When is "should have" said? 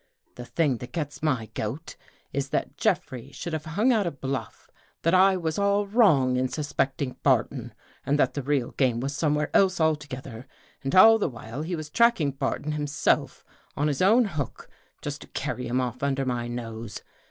3.33-3.65